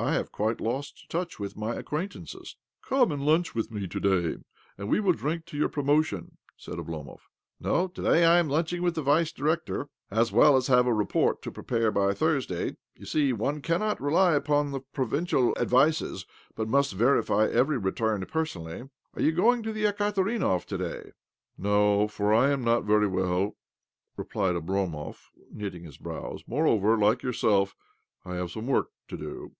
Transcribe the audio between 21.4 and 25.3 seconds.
No, for I am not very well," replied Oblomov,